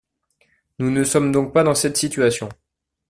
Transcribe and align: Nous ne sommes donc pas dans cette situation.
Nous 0.79 0.89
ne 0.89 1.03
sommes 1.03 1.31
donc 1.31 1.53
pas 1.53 1.63
dans 1.63 1.75
cette 1.75 1.95
situation. 1.95 2.49